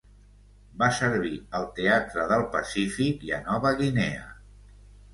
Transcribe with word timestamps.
Va 0.83 0.87
servir 0.99 1.33
al 1.59 1.69
teatre 1.81 2.27
del 2.33 2.49
Pacífic 2.57 3.31
i 3.31 3.39
a 3.41 3.43
Nova 3.49 3.79
Guinea. 3.83 4.29